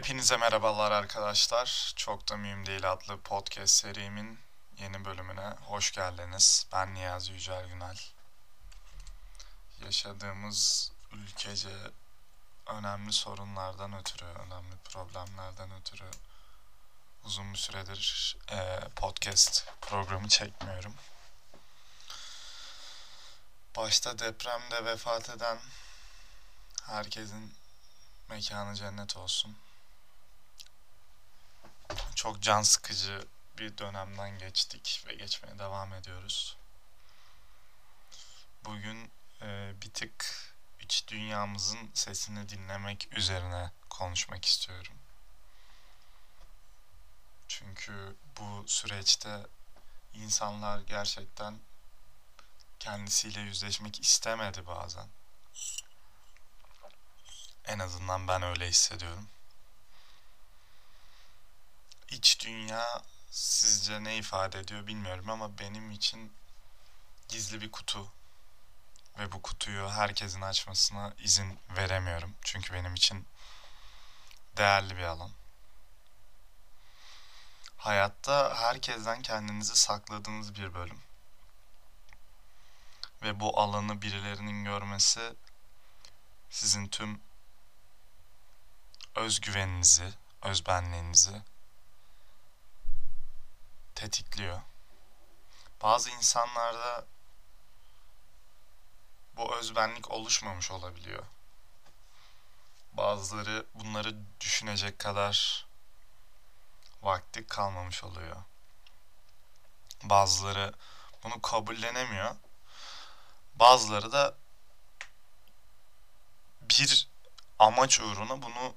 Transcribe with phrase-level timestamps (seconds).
[0.00, 1.92] Hepinize merhabalar arkadaşlar.
[1.96, 4.38] Çok da mühim değil adlı podcast serimin
[4.78, 6.66] yeni bölümüne hoş geldiniz.
[6.72, 7.98] Ben Niyazi Yücel Günel.
[9.84, 11.76] Yaşadığımız ülkece
[12.66, 16.10] önemli sorunlardan ötürü, önemli problemlerden ötürü
[17.24, 20.94] uzun bir süredir e, podcast programı çekmiyorum.
[23.76, 25.58] Başta depremde vefat eden
[26.86, 27.54] herkesin
[28.28, 29.56] mekanı cennet olsun.
[32.20, 33.24] Çok can sıkıcı
[33.58, 36.56] bir dönemden geçtik ve geçmeye devam ediyoruz.
[38.64, 39.10] Bugün
[39.42, 40.26] e, bir tık
[40.80, 44.94] iç dünyamızın sesini dinlemek üzerine konuşmak istiyorum.
[47.48, 49.46] Çünkü bu süreçte
[50.14, 51.58] insanlar gerçekten
[52.78, 55.08] kendisiyle yüzleşmek istemedi bazen.
[57.64, 59.28] En azından ben öyle hissediyorum.
[62.40, 66.32] Dünya sizce ne ifade ediyor bilmiyorum ama benim için
[67.28, 68.12] gizli bir kutu
[69.18, 72.34] ve bu kutuyu herkesin açmasına izin veremiyorum.
[72.42, 73.26] Çünkü benim için
[74.56, 75.30] değerli bir alan.
[77.76, 81.00] Hayatta herkesten kendinizi sakladığınız bir bölüm.
[83.22, 85.34] Ve bu alanı birilerinin görmesi
[86.50, 87.20] sizin tüm
[89.16, 91.42] özgüveninizi, özbenliğinizi
[94.00, 94.60] tetikliyor.
[95.82, 97.06] Bazı insanlarda
[99.36, 101.24] bu özbenlik oluşmamış olabiliyor.
[102.92, 105.66] Bazıları bunları düşünecek kadar
[107.02, 108.36] vakti kalmamış oluyor.
[110.02, 110.74] Bazıları
[111.24, 112.36] bunu kabullenemiyor.
[113.54, 114.34] Bazıları da
[116.60, 117.08] bir
[117.58, 118.74] amaç uğruna bunu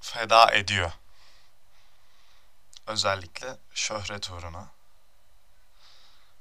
[0.00, 0.92] feda ediyor.
[2.86, 4.70] Özellikle şöhret uğruna.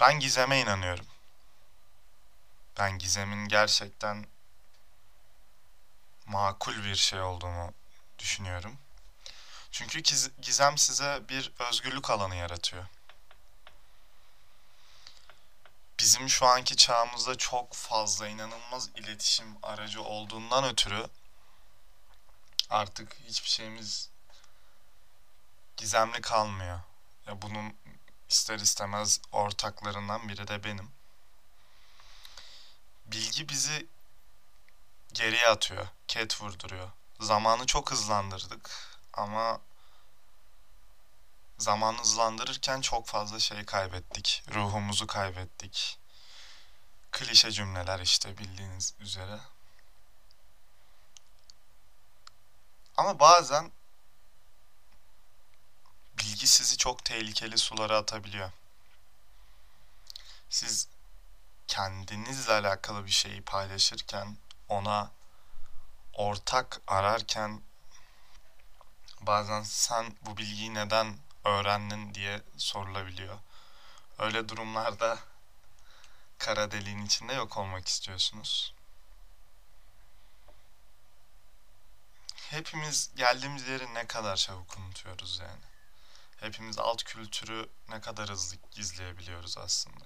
[0.00, 1.06] Ben gizeme inanıyorum.
[2.78, 4.26] Ben gizemin gerçekten
[6.26, 7.72] makul bir şey olduğunu
[8.18, 8.78] düşünüyorum.
[9.70, 10.02] Çünkü
[10.42, 12.84] gizem size bir özgürlük alanı yaratıyor.
[15.98, 21.06] Bizim şu anki çağımızda çok fazla inanılmaz iletişim aracı olduğundan ötürü
[22.70, 24.10] artık hiçbir şeyimiz
[25.76, 26.80] gizemli kalmıyor.
[27.26, 27.76] Ya bunun
[28.28, 30.90] ister istemez ortaklarından biri de benim.
[33.06, 33.86] Bilgi bizi
[35.12, 36.90] geriye atıyor, ket vurduruyor.
[37.20, 38.70] Zamanı çok hızlandırdık
[39.12, 39.60] ama
[41.58, 44.42] zaman hızlandırırken çok fazla şey kaybettik.
[44.54, 45.98] Ruhumuzu kaybettik.
[47.12, 49.40] Klişe cümleler işte bildiğiniz üzere.
[52.96, 53.72] Ama bazen
[56.18, 58.50] bilgi sizi çok tehlikeli sulara atabiliyor.
[60.50, 60.88] Siz
[61.68, 64.36] kendinizle alakalı bir şeyi paylaşırken
[64.68, 65.10] ona
[66.12, 67.62] ortak ararken
[69.20, 73.38] bazen sen bu bilgiyi neden öğrendin diye sorulabiliyor.
[74.18, 75.18] Öyle durumlarda
[76.38, 78.74] kara deliğin içinde yok olmak istiyorsunuz.
[82.54, 85.73] hepimiz geldiğimiz yeri ne kadar çabuk unutuyoruz yani.
[86.44, 90.04] Hepimiz alt kültürü ne kadar hızlı gizleyebiliyoruz aslında.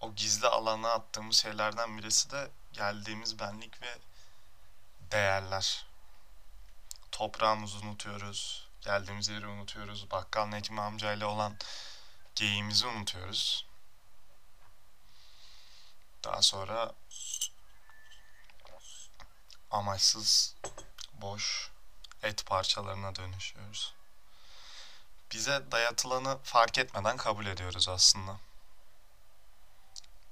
[0.00, 3.98] O gizli alana attığımız şeylerden birisi de geldiğimiz benlik ve
[5.10, 5.86] değerler.
[7.12, 11.56] Toprağımızı unutuyoruz, geldiğimiz yeri unutuyoruz, bakkal Necmi amcayla olan
[12.34, 13.66] geyiğimizi unutuyoruz.
[16.24, 16.92] Daha sonra
[19.70, 20.56] amaçsız,
[21.12, 21.73] boş
[22.24, 23.94] et parçalarına dönüşüyoruz.
[25.32, 28.40] Bize dayatılanı fark etmeden kabul ediyoruz aslında.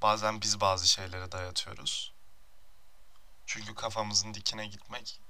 [0.03, 2.13] Bazen biz bazı şeyleri dayatıyoruz.
[3.47, 5.21] Çünkü kafamızın dikine gitmek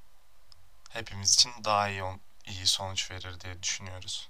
[0.91, 2.03] hepimiz için daha iyi
[2.47, 4.29] iyi sonuç verir diye düşünüyoruz.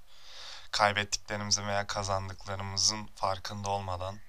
[0.71, 4.21] Kaybettiklerimizin veya kazandıklarımızın farkında olmadan,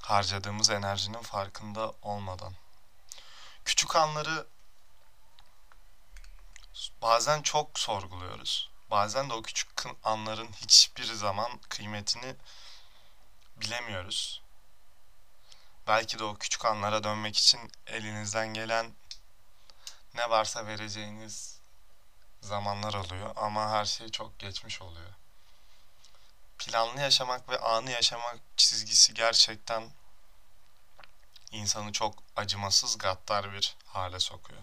[0.00, 2.54] harcadığımız enerjinin farkında olmadan.
[3.64, 4.46] Küçük anları
[7.02, 8.70] bazen çok sorguluyoruz.
[8.90, 9.68] Bazen de o küçük
[10.04, 12.36] anların hiçbir zaman kıymetini
[13.56, 14.42] bilemiyoruz.
[15.86, 18.92] Belki de o küçük anlara dönmek için elinizden gelen
[20.14, 21.58] ne varsa vereceğiniz
[22.40, 25.10] zamanlar oluyor ama her şey çok geçmiş oluyor.
[26.58, 29.90] Planlı yaşamak ve anı yaşamak çizgisi gerçekten
[31.50, 34.62] insanı çok acımasız gaddar bir hale sokuyor.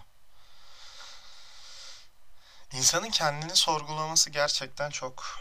[2.73, 5.39] İnsanın kendini sorgulaması gerçekten çok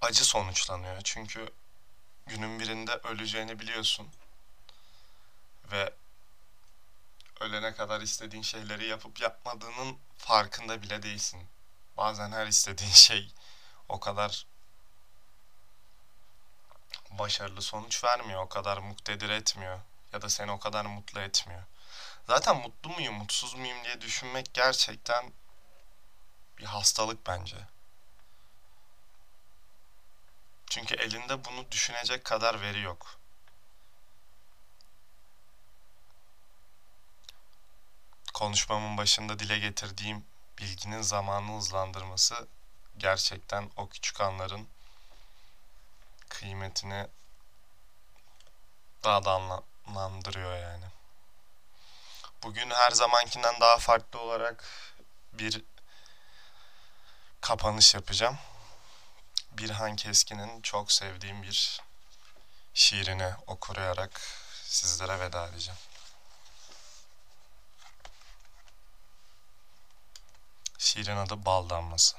[0.00, 1.00] acı sonuçlanıyor.
[1.04, 1.50] Çünkü
[2.26, 4.08] günün birinde öleceğini biliyorsun.
[5.72, 5.92] Ve
[7.40, 11.46] ölene kadar istediğin şeyleri yapıp yapmadığının farkında bile değilsin.
[11.96, 13.32] Bazen her istediğin şey
[13.88, 14.46] o kadar
[17.10, 19.80] başarılı sonuç vermiyor, o kadar muktedir etmiyor
[20.12, 21.62] ya da seni o kadar mutlu etmiyor.
[22.28, 25.32] Zaten mutlu muyum, mutsuz muyum diye düşünmek gerçekten
[26.58, 27.56] bir hastalık bence.
[30.70, 33.20] Çünkü elinde bunu düşünecek kadar veri yok.
[38.34, 40.24] Konuşmamın başında dile getirdiğim
[40.58, 42.48] bilginin zamanını hızlandırması
[42.98, 44.68] gerçekten o küçük anların
[46.28, 47.06] kıymetini
[49.04, 50.84] daha da anlamlandırıyor yani.
[52.46, 54.64] Bugün her zamankinden daha farklı olarak
[55.32, 55.64] bir
[57.40, 58.38] kapanış yapacağım.
[59.52, 61.80] Birhan Keskin'in çok sevdiğim bir
[62.74, 64.20] şiirini okurayarak
[64.64, 65.80] sizlere veda edeceğim.
[70.78, 72.16] Şiirin adı Bal Damlası.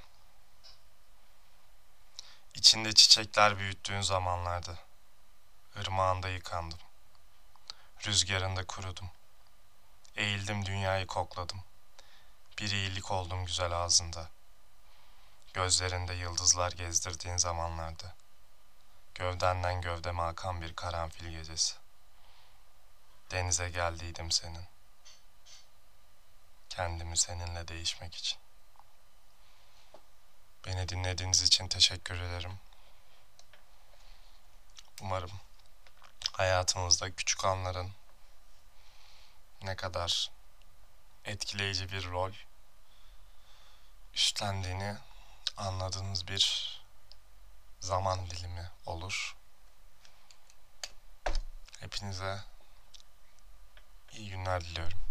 [2.53, 4.79] İçinde çiçekler büyüttüğün zamanlardı.
[5.75, 6.79] Irmağında yıkandım.
[8.05, 9.09] Rüzgarında kurudum.
[10.17, 11.63] Eğildim dünyayı kokladım.
[12.59, 14.29] Bir iyilik oldum güzel ağzında.
[15.53, 18.15] Gözlerinde yıldızlar gezdirdiğin zamanlarda.
[19.15, 21.75] Gövdenden gövdeme akan bir karanfil gecesi.
[23.31, 24.65] Denize geldiydim senin.
[26.69, 28.39] Kendimi seninle değişmek için.
[30.65, 32.59] Beni dinlediğiniz için teşekkür ederim.
[35.01, 35.31] Umarım
[36.31, 37.91] hayatımızda küçük anların
[39.67, 40.31] ne kadar
[41.25, 42.31] etkileyici bir rol
[44.13, 44.97] üstlendiğini
[45.57, 46.73] anladığınız bir
[47.79, 49.35] zaman dilimi olur.
[51.79, 52.39] Hepinize
[54.11, 55.06] iyi günler diliyorum.